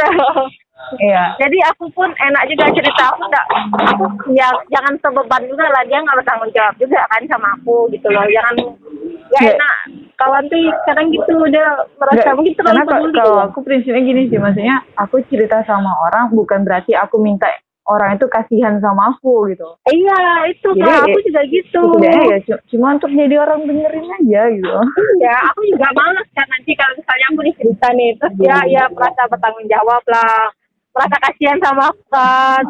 Iya. 1.02 1.34
Jadi 1.42 1.58
aku 1.66 1.90
pun 1.98 2.14
enak 2.14 2.46
juga 2.46 2.70
cerita 2.70 3.10
aku 3.10 3.26
enggak 3.26 3.46
aku 3.74 4.06
ya 4.38 4.54
jangan 4.70 4.94
sebeban 5.02 5.42
juga 5.50 5.66
lah 5.66 5.82
dia 5.82 5.98
nggak 5.98 6.20
bertanggung 6.22 6.52
jawab 6.54 6.76
juga 6.78 7.02
kan 7.10 7.26
sama 7.26 7.48
aku 7.58 7.90
gitu 7.90 8.06
loh. 8.14 8.22
Jangan 8.22 8.54
nggak 8.54 9.42
Iya. 9.42 9.56
enak. 9.58 9.78
Kawan 10.16 10.44
tuh 10.46 10.62
kadang 10.86 11.08
gitu 11.10 11.34
dia 11.50 11.66
merasa 11.98 12.22
Nggak, 12.22 12.36
mungkin 12.38 12.54
terlalu 12.54 12.82
peduli. 12.86 13.18
kalau 13.18 13.38
aku 13.42 13.60
prinsipnya 13.66 14.02
gini 14.04 14.22
sih, 14.30 14.38
maksudnya 14.38 14.76
aku 14.94 15.16
cerita 15.26 15.58
sama 15.66 15.90
orang 16.06 16.30
bukan 16.30 16.62
berarti 16.62 16.94
aku 16.94 17.18
minta 17.18 17.50
orang 17.86 18.18
itu 18.18 18.26
kasihan 18.26 18.82
sama 18.82 19.14
aku 19.14 19.50
gitu. 19.54 19.78
Iya 19.86 20.50
itu 20.50 20.70
Jadi, 20.74 20.82
kan 20.82 21.06
aku 21.06 21.20
juga 21.22 21.42
gitu. 21.50 21.82
Sebenarnya 21.86 22.24
ya 22.26 22.38
cu- 22.42 22.64
cuma 22.74 22.88
untuk 22.98 23.12
jadi 23.14 23.36
orang 23.38 23.60
dengerin 23.70 24.08
aja 24.22 24.42
gitu. 24.50 24.78
Ya, 25.22 25.36
aku 25.54 25.62
juga 25.70 25.88
males 25.94 26.28
kan 26.34 26.48
nanti 26.50 26.72
kalau 26.74 26.94
misalnya 26.98 27.26
aku 27.30 27.42
dicerita 27.46 27.88
nih, 27.94 28.10
terus 28.18 28.34
ya 28.42 28.58
ya 28.66 28.84
merasa 28.90 29.22
bertanggung 29.30 29.68
jawab 29.70 30.04
lah, 30.10 30.50
merasa 30.96 31.16
kasihan 31.28 31.60
sama 31.60 31.92
aku 31.92 32.04
kan. 32.08 32.64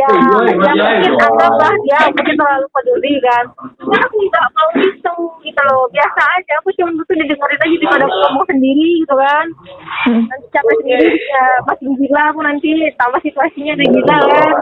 Ya, 0.00 0.08
ya 0.08 0.08
mungkin 0.24 1.12
anggaplah 1.20 1.74
dia 1.84 2.00
mungkin 2.08 2.36
terlalu 2.40 2.66
peduli 2.72 3.14
kan. 3.20 3.44
Ya 3.92 3.98
aku 4.08 4.16
nggak 4.24 4.46
mau 4.56 4.70
itu 4.80 5.14
gitu 5.44 5.62
loh, 5.68 5.84
biasa 5.92 6.20
aja. 6.40 6.52
Aku 6.64 6.72
cuma 6.80 6.96
butuh 6.96 7.12
didengerin 7.12 7.60
aja 7.60 7.76
daripada 7.76 8.04
aku 8.08 8.16
ngomong 8.24 8.46
sendiri 8.48 8.88
gitu 9.04 9.14
kan. 9.14 9.46
Nanti 10.32 10.46
capek 10.48 10.74
sendiri, 10.80 11.08
ya 11.12 11.46
makin 11.68 11.88
gila 12.00 12.22
aku 12.32 12.40
nanti, 12.40 12.72
tambah 12.96 13.20
situasinya 13.20 13.72
udah 13.76 13.88
gila 13.92 14.18
kan. 14.24 14.52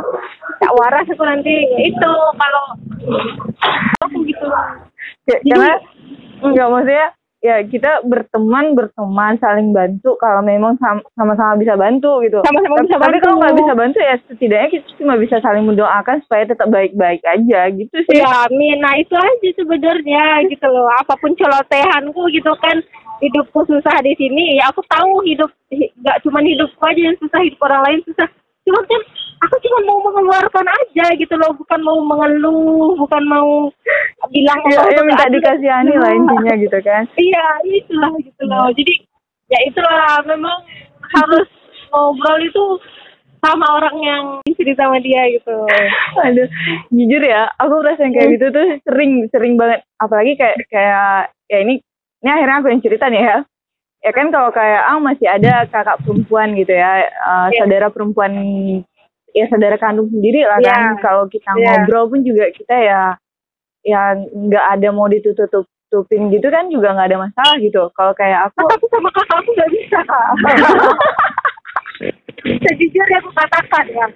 Tak 0.58 0.74
waras 0.74 1.06
aku 1.06 1.24
nanti, 1.24 1.54
ya 1.78 1.80
itu 1.86 2.12
kalau 2.34 2.64
aku 4.02 4.16
gitu. 4.26 4.46
Ya, 5.30 5.38
karena 5.46 5.78
nggak 6.42 6.68
maksudnya 6.68 7.06
ya 7.46 7.62
kita 7.62 8.02
berteman 8.02 8.74
berteman 8.74 9.38
saling 9.38 9.70
bantu 9.70 10.18
kalau 10.18 10.42
memang 10.42 10.74
sam- 10.82 11.06
sama-sama 11.14 11.54
bisa 11.54 11.78
bantu 11.78 12.18
gitu. 12.26 12.42
Sama-sama 12.42 12.82
tapi, 12.82 12.86
bisa 12.90 12.98
tapi 12.98 13.16
kalau 13.22 13.36
nggak 13.38 13.56
bisa 13.62 13.72
bantu 13.78 13.98
ya 14.02 14.14
setidaknya 14.26 14.68
kita 14.74 14.86
cuma 14.98 15.14
bisa 15.14 15.36
saling 15.38 15.62
mendoakan 15.62 16.18
supaya 16.26 16.42
tetap 16.42 16.66
baik-baik 16.66 17.22
aja 17.22 17.60
gitu 17.70 17.96
sih. 18.10 18.18
Ya, 18.18 18.50
amin. 18.50 18.82
Nah, 18.82 18.98
itu 18.98 19.14
aja 19.14 19.48
sebenarnya 19.54 20.42
gitu 20.50 20.66
loh. 20.66 20.90
Apa 20.98 21.14
pun 21.22 21.38
celotehanku 21.38 22.22
gitu 22.34 22.50
kan, 22.58 22.82
hidupku 23.22 23.62
susah 23.70 24.02
di 24.02 24.18
sini. 24.18 24.58
Ya, 24.58 24.74
aku 24.74 24.82
tahu 24.90 25.22
hidup 25.22 25.54
hi- 25.70 25.94
nggak 26.02 26.26
cuma 26.26 26.42
hidupku 26.42 26.82
aja 26.82 27.00
yang 27.00 27.16
susah, 27.22 27.38
hidup 27.46 27.62
orang 27.62 27.82
lain 27.86 28.00
susah. 28.10 28.26
Cuma 28.66 28.82
kan 28.82 29.02
aku 29.46 29.56
cuma 29.62 29.78
mau 29.86 29.98
mengeluarkan 30.10 30.66
aja 30.66 31.14
gitu 31.14 31.38
loh, 31.38 31.54
bukan 31.54 31.80
mau 31.86 32.02
mengeluh, 32.02 32.98
bukan 32.98 33.22
mau 33.30 33.70
bilang 34.30 34.58
Ya, 34.66 34.78
"Oh, 34.82 34.90
ya 34.90 35.02
minta 35.02 35.24
adil." 35.26 35.38
dikasihani 35.38 35.94
lah 35.94 36.12
intinya 36.12 36.54
gitu 36.56 36.78
kan. 36.80 37.02
Iya, 37.14 37.46
itulah 37.64 38.10
gitu 38.18 38.42
loh. 38.44 38.68
Jadi 38.72 38.94
ya 39.46 39.58
itulah 39.66 40.20
memang 40.26 40.58
harus 41.14 41.48
ngobrol 41.88 42.38
itu 42.40 42.64
sama 43.38 43.66
orang 43.78 43.96
yang 44.02 44.24
cerita 44.58 44.84
sama 44.84 44.98
dia 44.98 45.22
gitu. 45.30 45.54
Aduh, 46.18 46.48
jujur 46.90 47.22
ya, 47.22 47.46
aku 47.56 47.78
ngerasain 47.78 48.10
kayak 48.10 48.30
gitu 48.34 48.46
tuh 48.50 48.66
sering, 48.82 49.30
sering 49.30 49.54
banget. 49.54 49.86
Apalagi 49.96 50.34
kayak 50.34 50.56
kayak 50.66 51.30
ya 51.46 51.58
ini, 51.62 51.78
ini 52.20 52.30
akhirnya 52.32 52.56
aku 52.58 52.68
yang 52.74 52.82
cerita 52.82 53.06
nih 53.06 53.22
ya. 53.22 53.38
Ya 54.02 54.10
kan 54.10 54.30
kalau 54.30 54.50
kayak 54.50 54.82
ah 54.82 54.98
masih 54.98 55.26
ada 55.26 55.62
kakak 55.66 56.02
perempuan 56.02 56.54
gitu 56.54 56.74
ya, 56.74 57.06
uh, 57.22 57.48
Iya. 57.50 57.58
saudara 57.62 57.86
perempuan, 57.90 58.32
ya 59.30 59.46
saudara 59.46 59.76
kandung 59.78 60.10
sendiri 60.10 60.42
lah 60.42 60.58
kan. 60.58 60.98
Iya. 60.98 61.02
Kalau 61.02 61.24
kita 61.26 61.50
Iya. 61.54 61.86
ngobrol 61.86 62.04
pun 62.10 62.20
juga 62.22 62.50
kita 62.50 62.76
ya, 62.76 63.02
ya 63.86 64.02
nggak 64.18 64.64
ada 64.74 64.88
mau 64.90 65.06
ditutup-tutupin 65.06 66.34
gitu 66.34 66.50
kan 66.50 66.66
juga 66.66 66.90
nggak 66.92 67.08
ada 67.14 67.18
masalah 67.22 67.56
gitu. 67.62 67.86
Kalau 67.94 68.12
kayak 68.12 68.50
aku, 68.50 68.66
tapi 68.66 68.86
sama 68.90 69.08
kakak 69.14 69.38
aku 69.38 69.50
gak 69.54 69.70
bisa. 69.70 69.98
Sejujurnya 72.66 73.16
aku 73.22 73.30
katakan 73.32 73.84
ya, 73.90 74.06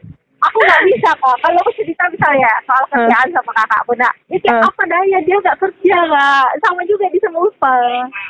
aku 0.43 0.59
gak 0.63 0.83
bisa 0.87 1.11
kak. 1.15 1.37
Kalau 1.41 1.59
aku 1.63 1.73
cerita 1.79 2.03
misalnya 2.11 2.51
soal 2.67 2.85
kerjaan 2.91 3.29
sama 3.33 3.51
kakak 3.55 3.81
aku, 3.87 3.93
nah 3.97 4.13
itu 4.29 4.47
Hmm. 4.47 4.67
apa 4.67 4.83
daya 4.87 5.19
dia 5.23 5.37
gak 5.41 5.59
kerja 5.59 5.99
kak. 5.99 6.49
Sama 6.63 6.81
juga 6.85 7.05
dia 7.11 7.23
sama 7.23 7.39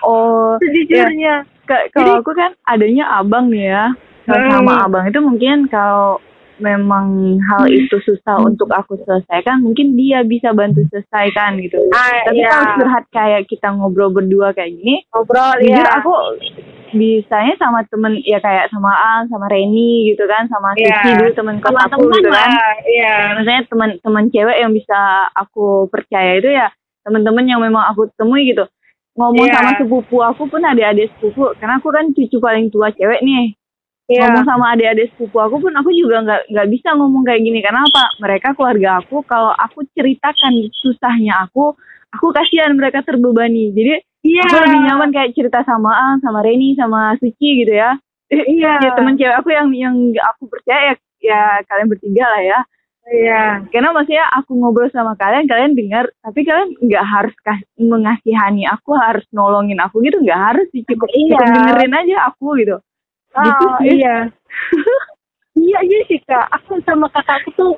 oh, 0.04 0.56
Sejujurnya. 0.61 1.35
Ka- 1.64 1.87
kalau 1.94 2.18
aku 2.20 2.32
kan 2.35 2.52
adanya 2.66 3.06
abang 3.16 3.49
ya 3.54 3.94
Hmm. 4.28 4.47
sama 4.52 4.87
abang 4.87 5.04
itu 5.09 5.18
mungkin 5.18 5.66
kalau 5.66 6.20
memang 6.61 7.07
hal 7.43 7.64
itu 7.67 7.97
susah 8.00 8.38
untuk 8.38 8.69
aku 8.69 8.95
selesaikan 9.00 9.59
mungkin 9.59 9.93
dia 9.93 10.21
bisa 10.23 10.52
bantu 10.52 10.85
selesaikan 10.87 11.59
gitu 11.59 11.81
Ah, 11.90 12.23
tapi 12.23 12.38
iya. 12.38 12.49
kalau 12.49 12.67
curhat 12.76 13.05
kayak 13.09 13.43
kita 13.45 13.69
ngobrol 13.71 14.09
berdua 14.09 14.52
kayak 14.52 14.73
gini 14.73 15.02
Ngobrol 15.09 15.59
jujur 15.59 15.81
ya. 15.81 15.97
aku 15.97 16.12
bisanya 16.90 17.55
sama 17.57 17.87
temen 17.87 18.19
ya 18.21 18.38
kayak 18.38 18.67
sama 18.69 18.90
Al 18.90 19.21
sama 19.26 19.47
Reni 19.47 20.11
gitu 20.11 20.26
kan 20.26 20.47
sama 20.47 20.75
Iya. 20.75 20.90
Sisi 20.99 21.11
dulu 21.17 21.31
temen 21.33 21.57
kos 21.59 21.71
sama 21.71 21.81
aku 21.87 22.02
teman 22.02 22.14
gitu 22.17 22.31
kan. 22.31 22.49
Iya. 22.85 23.14
maksudnya 23.33 23.62
teman-teman 23.64 24.25
cewek 24.29 24.57
yang 24.59 24.73
bisa 24.73 24.99
aku 25.33 25.67
percaya 25.87 26.37
itu 26.37 26.50
ya 26.50 26.67
teman-teman 27.00 27.45
yang 27.45 27.59
memang 27.59 27.87
aku 27.87 28.11
temui 28.14 28.45
gitu 28.47 28.67
ngomong 29.12 29.47
Iya. 29.47 29.55
sama 29.55 29.71
sepupu 29.76 30.17
aku 30.21 30.43
pun 30.47 30.61
adik-adik 30.61 31.11
sepupu 31.12 31.55
karena 31.57 31.76
aku 31.76 31.88
kan 31.88 32.11
cucu 32.11 32.37
paling 32.37 32.69
tua 32.69 32.90
cewek 32.90 33.21
nih 33.21 33.55
Iya. 34.11 34.26
ngomong 34.26 34.43
sama 34.43 34.75
adik-adik 34.75 35.07
sepupu 35.14 35.38
aku 35.38 35.57
pun 35.62 35.73
aku 35.73 35.95
juga 35.95 36.17
nggak 36.21 36.43
nggak 36.50 36.69
bisa 36.69 36.88
ngomong 36.99 37.23
kayak 37.23 37.40
gini 37.40 37.62
karena 37.62 37.87
apa 37.87 38.05
mereka 38.19 38.49
keluarga 38.52 38.99
aku 38.99 39.23
kalau 39.23 39.55
aku 39.55 39.87
ceritakan 39.95 40.52
susahnya 40.75 41.47
aku 41.47 41.79
aku 42.11 42.26
kasihan 42.35 42.75
mereka 42.75 43.07
terbebani 43.07 43.71
jadi 43.71 44.02
Iya. 44.21 44.45
aku 44.45 44.57
lebih 44.61 44.81
nyaman 44.85 45.11
kayak 45.14 45.33
cerita 45.33 45.64
sama 45.64 45.97
Ang 45.97 46.21
sama 46.21 46.45
Reni 46.45 46.76
sama 46.76 47.14
Suci 47.17 47.64
gitu 47.64 47.73
ya 47.73 47.97
Iya. 48.29 48.83
ya 48.83 48.90
teman 48.93 49.14
cewek 49.14 49.33
aku 49.33 49.49
yang 49.49 49.71
yang 49.73 49.95
aku 50.29 50.45
percaya 50.45 50.93
ya, 50.93 50.95
ya 51.23 51.43
kalian 51.64 51.88
bertiga 51.88 52.26
lah 52.26 52.43
ya 52.43 52.61
Iya. 53.11 53.64
karena 53.73 53.90
maksudnya 53.90 54.26
aku 54.29 54.55
ngobrol 54.55 54.90
sama 54.93 55.17
kalian 55.17 55.49
kalian 55.49 55.73
dengar 55.73 56.11
tapi 56.21 56.45
kalian 56.45 56.69
nggak 56.79 57.05
harus 57.07 57.35
mengasihani 57.81 58.69
aku 58.69 58.93
harus 58.95 59.25
nolongin 59.33 59.81
aku 59.81 59.99
gitu 60.02 60.21
nggak 60.21 60.37
harus 60.52 60.67
sih 60.71 60.85
cukup, 60.85 61.09
Iya. 61.09 61.35
cukup 61.35 61.47
dengerin 61.57 61.95
aja 61.97 62.17
aku 62.29 62.47
gitu 62.61 62.76
gitu 63.32 63.64
Oh, 63.64 63.76
sih 63.78 63.90
iya. 63.96 64.16
iya 65.60 65.78
iya 65.82 66.00
sih 66.06 66.18
kak. 66.22 66.46
Aku 66.56 66.78
sama 66.82 67.06
kakakku 67.08 67.50
tuh 67.54 67.72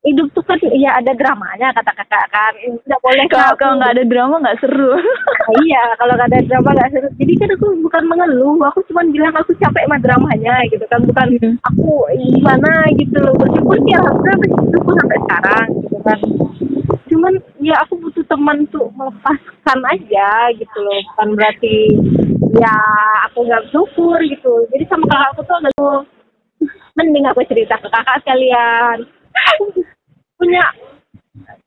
hidup 0.00 0.32
tuh 0.32 0.40
kan 0.40 0.56
ya 0.72 0.96
ada 0.96 1.12
dramanya 1.12 1.72
kata 1.72 1.92
kakak 1.92 2.24
kan. 2.28 2.52
Tidak 2.56 3.00
boleh 3.00 3.24
kalau 3.28 3.52
kalau 3.56 3.74
nggak 3.76 3.94
ada 3.96 4.04
drama 4.04 4.40
nggak 4.40 4.58
seru 4.60 4.96
Nah, 4.96 5.52
iya 5.64 5.82
kalau 5.96 6.16
nggak 6.16 6.30
ada 6.32 6.40
drama 6.44 6.70
nggak 6.72 6.90
seru. 6.90 7.08
Jadi 7.16 7.32
kan 7.36 7.48
aku 7.52 7.66
bukan 7.80 8.02
mengeluh. 8.08 8.56
Aku 8.72 8.80
cuma 8.88 9.04
bilang 9.04 9.34
aku 9.36 9.52
capek 9.56 9.84
sama 9.84 9.96
dramanya 10.00 10.54
gitu 10.68 10.84
kan. 10.86 11.00
Bukan 11.04 11.28
Hmm. 11.40 11.56
aku 11.64 11.88
gimana 12.36 12.70
gitu 12.96 13.16
loh. 13.16 13.32
Bersyukur 13.36 13.76
sih 13.84 13.94
alhamdulillah 13.96 14.36
bersyukur 14.40 14.92
sampai 15.00 15.18
sekarang 15.20 15.66
gitu 15.80 15.98
kan. 16.00 16.18
Cuman 17.10 17.32
ya 17.60 17.74
aku 17.82 17.98
butuh 17.98 18.24
teman 18.24 18.64
tuh 18.70 18.86
melepaskan 18.94 19.78
aja 19.84 20.28
gitu 20.56 20.78
loh. 20.80 21.00
Bukan 21.12 21.28
berarti 21.36 21.76
ya 22.56 22.76
aku 23.28 23.44
nggak 23.44 23.62
bersyukur 23.68 24.18
gitu. 24.24 24.54
Jadi 24.72 24.84
sama 24.88 25.04
kakakku 25.06 25.40
tuh 25.44 25.56
agak 25.60 25.72
mending 26.96 27.24
aku 27.28 27.44
cerita 27.46 27.76
ke 27.76 27.88
kakak 27.88 28.20
sekalian. 28.24 29.04
Aku 29.56 29.64
punya 30.40 30.64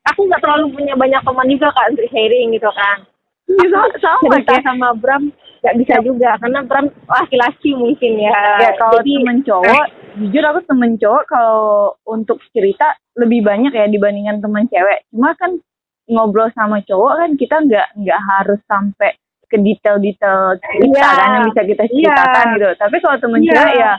aku 0.04 0.20
nggak 0.26 0.42
terlalu 0.42 0.74
punya 0.74 0.94
banyak 0.94 1.22
teman 1.22 1.46
juga 1.48 1.68
kak 1.72 1.94
untuk 1.94 2.06
sharing 2.10 2.54
gitu 2.54 2.70
kan. 2.74 2.98
Ya, 3.44 3.68
sama- 4.00 4.40
cerita 4.40 4.56
kayak 4.56 4.64
sama 4.64 4.88
Bram 4.96 5.28
nggak 5.60 5.76
bisa 5.76 5.94
juga 6.00 6.32
karena 6.40 6.64
Bram 6.64 6.88
laki-laki 7.04 7.76
mungkin 7.76 8.16
ya. 8.16 8.32
ya 8.60 8.72
kalau 8.80 9.00
Jadi 9.04 9.20
temen 9.20 9.38
cowok 9.44 9.86
jujur 10.16 10.44
aku 10.48 10.60
temen 10.64 10.92
cowok 10.96 11.24
kalau 11.28 11.92
untuk 12.08 12.40
cerita 12.56 12.96
lebih 13.20 13.44
banyak 13.44 13.72
ya 13.72 13.84
dibandingkan 13.84 14.40
temen 14.40 14.64
cewek 14.68 15.04
cuma 15.12 15.36
kan 15.36 15.60
ngobrol 16.08 16.48
sama 16.52 16.80
cowok 16.84 17.12
kan 17.20 17.30
kita 17.36 17.56
nggak 17.64 17.88
nggak 18.00 18.20
harus 18.32 18.60
sampai 18.64 19.12
ke 19.54 19.58
detail-detail 19.62 20.58
cerita 20.58 20.98
Iya. 20.98 21.10
kan 21.14 21.28
yang 21.30 21.44
bisa 21.54 21.62
kita 21.62 21.82
ceritakan 21.86 22.44
Iya. 22.44 22.54
gitu 22.58 22.68
tapi 22.82 22.96
kalau 22.98 23.16
temen 23.22 23.40
Iya. 23.40 23.52
cewek 23.54 23.74
ya 23.78 23.94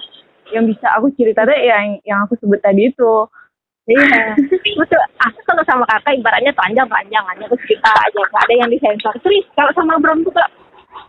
yang 0.52 0.66
bisa 0.68 0.88
aku 0.94 1.08
cerita 1.16 1.42
deh 1.48 1.60
yang 1.64 1.86
yang 2.04 2.20
aku 2.28 2.36
sebut 2.38 2.60
tadi 2.60 2.92
itu 2.92 3.14
Iya. 3.86 4.34
Betul. 4.82 4.98
Aku 5.30 5.40
kalau 5.46 5.62
sama 5.62 5.86
kakak 5.86 6.18
ibaratnya 6.18 6.50
telanjang-telanjang 6.58 7.22
aja 7.22 7.44
aku 7.46 7.54
cerita 7.70 7.94
aja. 7.94 8.18
Gak 8.34 8.44
ada 8.50 8.54
yang 8.66 8.70
disensor. 8.74 9.14
Terus 9.22 9.46
kalau 9.54 9.70
sama 9.78 10.02
Bram 10.02 10.26
tuh 10.26 10.34
gak, 10.34 10.50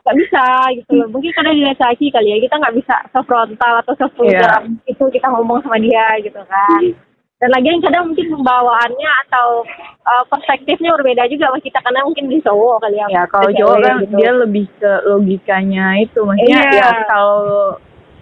gak 0.05 0.13
bisa 0.13 0.45
gitu 0.77 0.93
loh. 0.93 1.09
Mungkin 1.09 1.33
karena 1.33 1.57
dia 1.57 1.73
laki 1.73 2.13
kali 2.13 2.29
ya. 2.29 2.39
Kita 2.45 2.61
gak 2.61 2.77
bisa 2.77 3.01
sefrontal 3.17 3.81
atau 3.81 3.97
sevulgar 3.97 4.61
itu 4.85 5.05
kita 5.09 5.25
ngomong 5.25 5.65
sama 5.65 5.81
dia 5.81 6.21
gitu 6.21 6.37
kan. 6.45 6.83
Dan 7.37 7.53
lagi 7.53 7.69
yang 7.69 7.85
kadang 7.85 8.05
mungkin 8.09 8.33
pembawaannya 8.33 9.11
atau 9.23 9.61
uh, 10.03 10.25
perspektifnya 10.27 10.89
berbeda 10.91 11.29
juga 11.29 11.53
sama 11.53 11.61
kita 11.61 11.79
karena 11.79 12.01
mungkin 12.03 12.25
di 12.27 12.41
cowok 12.41 12.77
kali 12.81 12.97
ya. 12.97 13.07
ya 13.13 13.23
kalau 13.29 13.47
Ke 13.47 13.55
cewek 13.55 13.79
kan 13.79 13.97
gitu. 14.01 14.15
dia 14.17 14.31
lebih 14.33 14.65
ke 14.75 14.93
logikanya 15.05 15.87
itu 16.01 16.19
maksudnya 16.19 16.61
Iya. 16.65 16.81
ya 16.81 16.89
kalau 17.05 17.37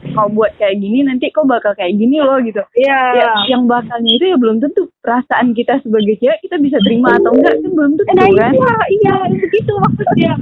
kau 0.05 0.29
buat 0.29 0.53
kayak 0.55 0.77
gini 0.77 1.01
nanti 1.01 1.31
kau 1.31 1.47
bakal 1.47 1.73
kayak 1.73 1.95
gini 1.95 2.19
loh 2.19 2.43
gitu 2.43 2.59
Iya. 2.75 3.01
ya, 3.15 3.29
yang 3.49 3.65
bakalnya 3.65 4.11
itu 4.11 4.25
ya 4.27 4.37
belum 4.37 4.59
tentu 4.59 4.83
perasaan 4.99 5.55
kita 5.55 5.79
sebagai 5.81 6.19
cewek 6.19 6.39
kita 6.43 6.59
bisa 6.59 6.77
terima 6.83 7.15
atau 7.15 7.31
enggak 7.31 7.55
kan 7.55 7.71
belum 7.71 7.93
tentu 7.95 8.13
Nah 8.13 8.29
kan 8.35 8.51
iya, 8.51 8.75
iya 8.99 9.15
begitu 9.31 9.73
maksudnya. 9.79 10.33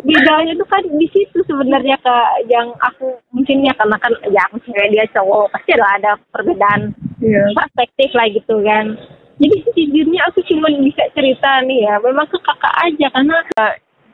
bedanya 0.00 0.56
tuh 0.56 0.66
kan 0.66 0.82
di 0.90 1.06
situ 1.06 1.38
sebenarnya 1.44 2.00
kak 2.00 2.48
yang 2.48 2.72
aku 2.80 3.12
mungkin 3.30 3.60
ya 3.60 3.76
karena 3.76 3.94
kan 3.94 4.10
ya 4.26 4.40
aku 4.48 4.56
cewek 4.64 4.88
dia 4.88 5.04
cowok 5.12 5.52
pasti 5.52 5.76
ada 5.76 6.16
perbedaan 6.32 6.96
Iya. 7.20 7.42
perspektif 7.58 8.10
lah 8.12 8.26
gitu 8.28 8.56
kan 8.60 8.96
jadi 9.40 9.56
sejujurnya 9.64 10.20
aku 10.28 10.44
cuma 10.44 10.68
bisa 10.80 11.04
cerita 11.12 11.64
nih 11.64 11.84
ya 11.84 11.96
memang 11.98 12.26
ke 12.26 12.38
kakak 12.38 12.74
aja 12.82 13.06
karena 13.10 13.36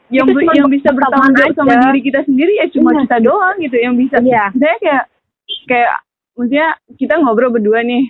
yang 0.08 0.26
bi- 0.26 0.38
cuma 0.38 0.52
yang 0.54 0.70
bisa 0.70 0.88
bertanggung 0.90 1.34
jawab 1.34 1.54
sama 1.56 1.74
diri 1.82 2.00
kita 2.00 2.22
sendiri 2.22 2.52
ya 2.56 2.66
cuma 2.70 2.90
Iya. 2.90 3.00
kita 3.02 3.16
doang 3.20 3.56
gitu 3.58 3.76
yang 3.76 3.94
bisa 3.94 4.16
Iya. 4.20 4.44
saya 4.54 4.76
kayak 4.78 5.04
kayak 5.66 5.94
maksudnya 6.34 6.68
kita 6.94 7.14
ngobrol 7.18 7.50
berdua 7.50 7.82
nih 7.82 8.06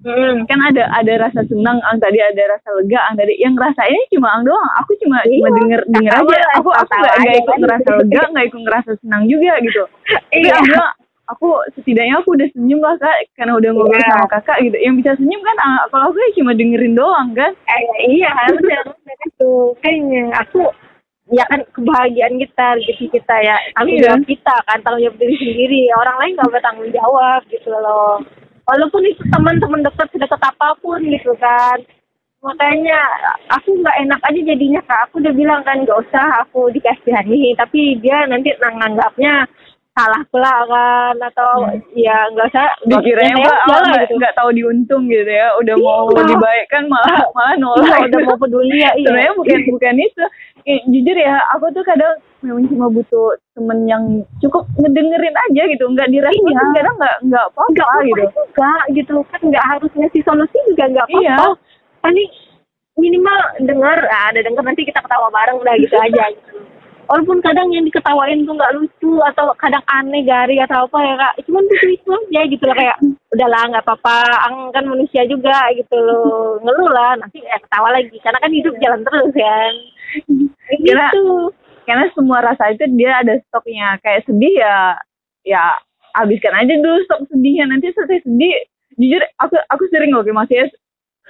hmm, 0.00 0.44
kan 0.44 0.60
ada 0.62 0.84
ada 0.92 1.12
rasa 1.18 1.40
senang 1.44 1.80
ang 1.80 1.96
tadi 1.96 2.20
ada 2.20 2.42
rasa 2.50 2.68
lega 2.76 3.00
ang 3.04 3.16
tadi 3.16 3.32
yang 3.36 3.56
rasa 3.56 3.84
ini 3.84 4.04
cuma 4.10 4.28
ang 4.30 4.44
doang 4.44 4.68
aku 4.76 4.92
cuma 5.00 5.24
Iya. 5.24 5.32
cuma 5.34 5.48
denger 5.54 5.80
denger 5.88 6.12
aja 6.12 6.36
aku 6.56 6.70
aku 6.70 6.92
nggak 6.92 7.16
ikut 7.38 7.48
kan. 7.48 7.58
ngerasa 7.64 7.88
lega 7.96 8.22
nggak 8.28 8.46
ikut 8.46 8.60
ngerasa 8.60 8.90
senang 9.00 9.24
juga 9.24 9.52
gitu 9.60 9.84
Iya. 10.30 10.52
ang 10.52 10.64
bilang 10.66 10.92
aku 11.30 11.48
setidaknya 11.72 12.18
aku 12.18 12.34
udah 12.34 12.48
senyum 12.50 12.80
lah 12.80 12.94
kak. 12.96 13.16
Karena 13.34 13.54
udah 13.54 13.70
ngobrol 13.70 13.96
Iya. 13.96 14.10
sama 14.10 14.26
kakak 14.28 14.58
gitu. 14.60 14.76
Yang 14.76 14.94
bisa 14.98 15.10
senyum 15.16 15.40
kan 15.40 15.56
ah, 15.58 15.80
kalau 15.88 16.04
aku 16.08 16.18
ya 16.18 16.30
cuma 16.36 16.52
dengerin 16.52 16.94
doang 16.94 17.28
kan? 17.32 17.52
Eh, 17.66 17.82
iya 18.10 18.30
benar 18.50 18.84
itu. 19.24 19.52
Kayaknya 19.78 20.22
aku 20.36 20.60
ya 21.30 21.46
kan 21.46 21.62
kebahagiaan 21.70 22.34
kita 22.36 22.66
gitu 22.82 23.04
kita 23.08 23.34
ya. 23.38 23.56
Tanggung 23.72 23.96
Iya. 23.96 24.04
jawab 24.10 24.22
kita 24.26 24.54
kan 24.64 24.78
tanggung 24.82 25.02
jawab 25.02 25.16
diri 25.16 25.34
sendiri. 25.36 25.82
Orang 25.94 26.16
lain 26.18 26.32
nggak 26.34 26.50
bertanggung 26.50 26.90
jawab 26.90 27.40
gitu 27.46 27.70
loh. 27.70 28.18
Walaupun 28.66 29.02
itu 29.02 29.22
teman-teman 29.28 29.82
dekat 29.82 30.06
sedekat 30.10 30.38
apa 30.38 30.78
pun 30.78 30.98
gitu 31.00 31.34
kan. 31.36 31.78
Makanya 32.40 32.96
aku 33.52 33.76
nggak 33.76 34.00
enak 34.00 34.20
aja 34.24 34.40
jadinya 34.40 34.80
kak. 34.80 35.00
Aku 35.06 35.20
udah 35.20 35.30
bilang 35.30 35.60
kan 35.60 35.84
nggak 35.84 36.00
usah 36.00 36.40
aku 36.40 36.70
dikasihani 36.70 37.52
tapi 37.52 38.00
dia 38.00 38.24
nanti 38.24 38.48
nang- 38.56 38.80
nanggapnya 38.80 39.44
salah 39.90 40.22
pula 40.30 40.54
kan 40.64 41.14
atau 41.18 41.66
ya 41.92 42.30
nggak 42.30 42.46
usah 42.46 42.66
dikiranya 42.86 43.34
ya, 43.34 43.42
mbak 43.42 43.58
ya, 43.58 43.78
nggak 43.82 44.04
gitu. 44.06 44.14
nggak 44.16 44.34
tahu 44.38 44.48
diuntung 44.54 45.02
gitu 45.10 45.26
ya 45.26 45.50
udah 45.58 45.74
mau 45.76 46.06
Iya. 46.14 46.22
dibaikkan 46.30 46.82
malah 46.86 47.18
malah 47.34 47.52
Iya, 47.52 47.60
nolak 47.60 47.98
udah 48.06 48.20
mau 48.22 48.38
peduli 48.38 48.76
ya 48.78 48.90
iya 48.94 49.04
sebenarnya 49.04 49.32
bukan 49.36 49.58
bukan 49.68 49.96
itu 49.98 50.24
Eh, 50.60 50.76
jujur 50.84 51.16
ya 51.16 51.40
aku 51.56 51.72
tuh 51.72 51.80
kadang 51.82 52.20
memang 52.44 52.68
cuma 52.68 52.86
butuh 52.86 53.32
temen 53.56 53.88
yang 53.88 54.04
cukup 54.38 54.68
ngedengerin 54.76 55.32
aja 55.32 55.62
gitu 55.66 55.84
nggak 55.88 56.08
direspon 56.08 56.52
Iya. 56.52 56.70
kadang 56.76 56.94
nggak 56.96 57.16
nggak 57.26 57.46
nggak 57.48 57.48
apa-apa 57.50 57.82
apa 57.82 58.00
gitu 58.04 58.24
juga 58.28 58.72
gitu 58.92 59.14
kan 59.26 59.40
nggak 59.42 59.64
harus 59.66 59.90
ngasih 59.96 60.22
solusi 60.22 60.58
juga 60.68 60.84
nggak 60.86 61.06
apa-apa 61.08 61.24
Iya. 61.24 61.36
paling 61.98 62.30
minimal 62.94 63.38
dengar 63.58 63.98
ah, 64.06 64.28
ada 64.28 64.40
dengar 64.40 64.62
nanti 64.62 64.84
kita 64.84 65.00
ketawa 65.00 65.32
bareng 65.32 65.56
udah 65.58 65.74
gitu 65.76 65.96
aja 65.96 66.24
gitu. 66.28 66.52
Walaupun 67.10 67.42
kadang 67.42 67.66
yang 67.74 67.82
diketawain 67.82 68.46
tuh 68.46 68.54
nggak 68.54 68.74
lucu 68.78 69.18
atau 69.34 69.50
kadang 69.58 69.82
aneh 69.90 70.22
garing 70.22 70.62
atau 70.62 70.86
apa 70.86 70.98
ya 71.02 71.14
kak. 71.18 71.34
Cuman 71.42 71.66
lucu 71.66 71.86
itu 71.90 72.10
aja 72.14 72.40
gitu 72.46 72.62
loh 72.70 72.76
kayak 72.78 72.96
udahlah 73.34 73.62
nggak 73.66 73.84
apa-apa. 73.84 74.18
Ang 74.46 74.54
kan 74.70 74.86
manusia 74.86 75.26
juga 75.26 75.58
gitu 75.74 75.96
loh. 75.98 76.62
Ngeluh 76.62 76.90
lah 76.94 77.18
nanti 77.18 77.42
ya 77.42 77.58
ketawa 77.58 77.90
lagi. 77.90 78.14
Karena 78.22 78.38
kan 78.38 78.52
hidup 78.54 78.74
jalan 78.78 79.02
terus 79.02 79.32
kan. 79.34 79.72
Kira- 80.70 81.10
gitu. 81.10 81.50
karena 81.82 82.06
semua 82.14 82.38
rasa 82.46 82.70
itu 82.70 82.86
dia 82.94 83.18
ada 83.18 83.34
stoknya. 83.50 83.98
Kayak 84.06 84.30
sedih 84.30 84.54
ya 84.54 84.94
ya 85.42 85.62
habiskan 86.14 86.54
aja 86.54 86.78
dulu 86.78 87.02
stok 87.10 87.26
sedihnya. 87.26 87.66
Nanti 87.66 87.90
selesai 87.90 88.22
sedih 88.22 88.54
jujur 88.94 89.22
aku 89.42 89.58
aku 89.66 89.82
sering 89.90 90.14
loh 90.14 90.22
maksudnya 90.22 90.70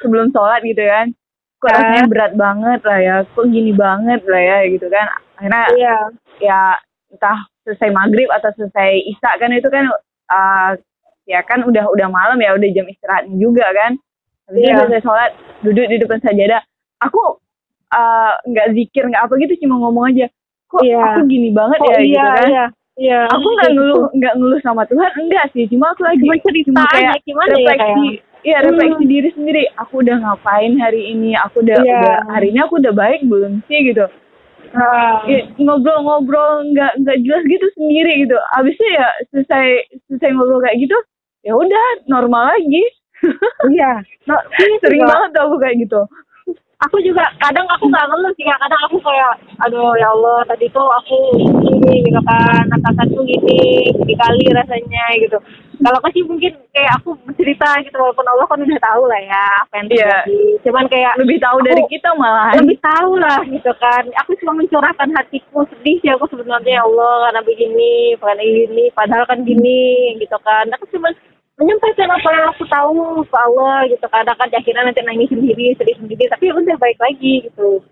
sebelum 0.04 0.28
sholat 0.28 0.60
gitu 0.60 0.84
kan. 0.84 1.16
Kok 1.60 1.72
rasanya 1.72 2.04
berat 2.08 2.32
banget 2.40 2.80
lah 2.88 2.98
ya 3.04 3.16
kok 3.36 3.44
gini 3.52 3.76
banget 3.76 4.24
lah 4.24 4.40
ya 4.40 4.58
gitu 4.64 4.88
kan 4.88 5.12
akhirnya 5.40 5.64
iya 5.74 5.96
ya 6.38 6.60
entah 7.08 7.38
selesai 7.64 7.88
maghrib 7.90 8.28
atau 8.28 8.52
selesai 8.54 8.92
isya 9.08 9.30
kan 9.36 9.50
itu 9.50 9.66
kan 9.66 9.88
uh, 10.28 10.70
ya 11.24 11.40
kan 11.40 11.64
udah 11.64 11.88
udah 11.88 12.06
malam 12.06 12.36
ya 12.38 12.52
udah 12.52 12.68
jam 12.70 12.84
istirahatnya 12.84 13.34
juga 13.34 13.64
kan 13.72 13.96
habis 14.46 14.60
itu 14.60 14.68
Iya. 14.68 14.78
selesai 14.82 15.00
sholat 15.00 15.30
duduk 15.60 15.86
di 15.86 15.96
depan 15.96 16.18
sajadah 16.20 16.60
aku 17.00 17.40
uh, 17.90 18.32
nggak 18.44 18.74
zikir 18.74 19.06
nggak 19.06 19.24
apa 19.24 19.34
gitu 19.40 19.64
cuma 19.64 19.80
ngomong 19.80 20.10
aja 20.10 20.26
kok 20.66 20.82
Iya. 20.82 21.00
aku 21.00 21.20
gini 21.26 21.50
banget 21.50 21.78
oh 21.80 21.88
ya 21.88 21.98
iya 21.98 22.04
gitu 22.04 22.28
kan 22.30 22.48
iya 22.48 22.64
iya 22.96 23.20
aku 23.26 23.46
nggak 23.48 23.70
ngeluh 23.72 24.04
nggak 24.12 24.34
ngeluh 24.36 24.60
sama 24.60 24.82
Tuhan 24.84 25.10
enggak 25.16 25.44
sih 25.50 25.64
cuma 25.66 25.90
aku 25.90 26.02
lagi 26.04 26.20
cuma 26.20 26.36
cerita 26.38 26.66
cuma 26.68 26.82
aja 26.84 26.94
kayak 26.94 27.20
gimana 27.24 27.48
ya 27.48 27.56
refleksi 27.56 27.78
kayak 27.80 28.28
Iya 28.40 28.56
Hmm. 28.56 28.72
refleksi 28.72 29.04
diri 29.04 29.28
sendiri. 29.36 29.62
Aku 29.76 30.00
udah 30.00 30.16
ngapain 30.16 30.72
hari 30.80 31.12
ini? 31.12 31.36
Aku 31.36 31.60
udah, 31.60 31.76
Iya. 31.76 31.92
udah 31.92 32.16
hari 32.32 32.48
ini 32.48 32.58
aku 32.64 32.80
udah 32.80 32.94
baik 32.96 33.20
belum 33.28 33.60
sih 33.68 33.92
gitu. 33.92 34.08
Ah. 34.70 35.26
Ya, 35.26 35.44
ngobrol-ngobrol 35.58 36.70
nggak 36.70 37.02
nggak 37.02 37.18
jelas 37.26 37.42
gitu 37.50 37.66
sendiri 37.74 38.22
gitu. 38.24 38.38
Abisnya 38.54 38.90
ya 39.02 39.08
selesai 39.34 39.66
selesai 40.06 40.30
ngobrol 40.30 40.62
kayak 40.62 40.78
gitu, 40.78 40.94
ya 41.42 41.52
udah 41.58 41.86
normal 42.06 42.54
lagi. 42.54 42.84
iya 43.76 44.00
no, 44.24 44.36
Sering 44.80 45.04
juga. 45.04 45.12
banget 45.12 45.28
tuh 45.36 45.42
aku 45.44 45.56
kayak 45.60 45.76
gitu. 45.84 46.00
aku 46.80 46.96
juga 47.04 47.28
kadang 47.36 47.68
aku 47.68 47.92
nggak 47.92 48.08
ngeluh 48.08 48.32
sih 48.40 48.48
kadang 48.48 48.82
aku 48.88 48.96
kayak 49.04 49.36
aduh 49.60 49.92
ya 50.00 50.08
Allah 50.16 50.40
tadi 50.48 50.64
tuh 50.72 50.88
aku 50.88 51.36
ini 51.60 52.08
gitu 52.08 52.16
kan 52.24 52.64
atasanku 52.72 53.20
gini 53.28 53.92
gini 53.92 54.14
kali 54.16 54.48
rasanya 54.48 55.04
gitu 55.20 55.36
kalau 55.80 55.96
aku 55.96 56.08
sih 56.12 56.22
mungkin 56.22 56.52
kayak 56.70 56.92
aku 56.96 57.16
bercerita 57.24 57.68
gitu 57.80 57.96
walaupun 57.96 58.26
Allah 58.26 58.44
kan 58.44 58.58
udah 58.58 58.80
tahu 58.80 59.02
lah 59.04 59.20
ya 59.20 59.44
apa 59.60 59.72
yang 59.76 59.86
Iya. 59.86 59.96
terjadi. 59.96 60.40
Cuman 60.62 60.84
kayak 60.86 61.12
Lebih 61.16 61.38
tahu 61.38 61.58
dari 61.60 61.82
kita 61.88 62.08
malahan. 62.14 62.54
lebih 62.60 62.78
tahu 62.78 63.10
lah 63.16 63.38
gitu 63.42 63.72
kan. 63.76 64.02
Aku 64.20 64.30
cuma 64.38 64.52
mencurahkan 64.54 65.08
hatiku 65.10 65.64
sedih 65.66 65.96
sih 65.98 66.10
aku 66.10 66.28
sebenarnya 66.28 66.78
ya 66.78 66.82
Allah 66.84 67.14
karena 67.28 67.40
begini 67.42 67.92
karena 68.16 68.44
ini 68.44 68.84
padahal 68.92 69.24
kan 69.24 69.40
gini 69.40 69.80
gitu 70.16 70.36
kan. 70.40 70.68
Aku 70.76 70.84
cuma 70.92 71.08
menyampaikan 71.56 72.08
apa 72.08 72.28
yang 72.30 72.46
aku 72.50 72.64
tahu 72.66 72.96
ke 73.24 73.36
Allah 73.36 73.84
gitu 73.84 74.06
kadang 74.08 74.32
kan 74.32 74.48
akhirnya 74.48 74.80
nanti 74.80 75.00
nangis 75.04 75.28
sendiri 75.28 75.76
sedih 75.76 75.92
sendiri 75.96 76.24
tapi 76.26 76.48
udah 76.48 76.76
baik 76.76 76.96
lagi 76.96 77.44
gitu 77.44 77.84